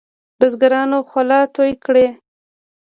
[0.39, 2.07] بزګرانو خوله توی کړې.